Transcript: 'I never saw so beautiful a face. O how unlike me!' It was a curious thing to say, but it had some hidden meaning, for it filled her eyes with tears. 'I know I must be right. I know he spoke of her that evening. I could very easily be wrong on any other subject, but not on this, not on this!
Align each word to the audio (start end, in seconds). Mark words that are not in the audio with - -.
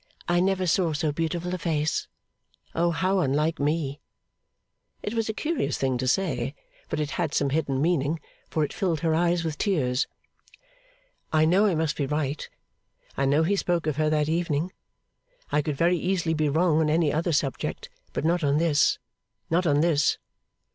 'I 0.27 0.39
never 0.39 0.65
saw 0.65 0.93
so 0.93 1.11
beautiful 1.11 1.53
a 1.53 1.59
face. 1.59 2.07
O 2.73 2.89
how 2.89 3.19
unlike 3.19 3.59
me!' 3.59 3.99
It 5.03 5.13
was 5.13 5.29
a 5.29 5.31
curious 5.31 5.77
thing 5.77 5.99
to 5.99 6.07
say, 6.07 6.55
but 6.89 6.99
it 6.99 7.11
had 7.21 7.35
some 7.35 7.51
hidden 7.51 7.79
meaning, 7.79 8.19
for 8.49 8.63
it 8.65 8.73
filled 8.73 9.01
her 9.01 9.13
eyes 9.13 9.43
with 9.43 9.59
tears. 9.59 10.07
'I 11.31 11.45
know 11.45 11.65
I 11.67 11.75
must 11.75 11.95
be 11.97 12.07
right. 12.07 12.49
I 13.15 13.25
know 13.25 13.43
he 13.43 13.55
spoke 13.55 13.85
of 13.85 13.97
her 13.97 14.09
that 14.09 14.27
evening. 14.27 14.71
I 15.51 15.61
could 15.61 15.77
very 15.77 15.97
easily 15.99 16.33
be 16.33 16.49
wrong 16.49 16.79
on 16.81 16.89
any 16.89 17.13
other 17.13 17.31
subject, 17.31 17.87
but 18.11 18.25
not 18.25 18.43
on 18.43 18.57
this, 18.57 18.97
not 19.51 19.67
on 19.67 19.81
this! 19.81 20.17